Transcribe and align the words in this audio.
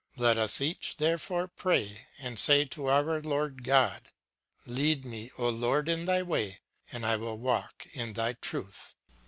Let 0.17 0.35
us 0.39 0.61
each, 0.61 0.95
tlierefore, 0.97 1.47
pray 1.55 2.07
and 2.17 2.39
say 2.39 2.65
to 2.65 2.87
our 2.87 3.21
Lord, 3.21 3.63
God: 3.63 4.09
"Lead 4.65 5.05
me, 5.05 5.29
O 5.37 5.47
Lord, 5.49 5.87
in 5.87 6.05
thy 6.05 6.23
way, 6.23 6.61
and 6.91 7.05
I 7.05 7.17
will 7.17 7.37
walk 7.37 7.85
in 7.93 8.13
thy 8.13 8.33
truth. 8.33 8.95